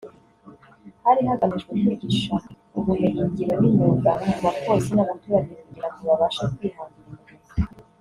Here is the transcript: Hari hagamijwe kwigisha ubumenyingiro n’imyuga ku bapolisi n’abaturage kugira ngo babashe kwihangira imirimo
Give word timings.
Hari 1.03 1.21
hagamijwe 1.29 1.71
kwigisha 1.81 2.33
ubumenyingiro 2.77 3.53
n’imyuga 3.61 4.11
ku 4.31 4.37
bapolisi 4.45 4.91
n’abaturage 4.95 5.51
kugira 5.63 5.87
ngo 5.91 6.01
babashe 6.09 6.43
kwihangira 6.55 7.07
imirimo 7.09 7.75